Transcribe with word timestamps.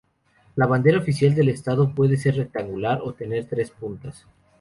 La 0.55 0.65
bandera 0.65 0.97
oficial 0.97 1.35
del 1.35 1.49
Estado 1.49 1.93
puede 1.93 2.17
ser 2.17 2.35
rectangular 2.35 3.01
o 3.03 3.13
tener 3.13 3.45
tres 3.45 3.69
puntas. 3.69 4.25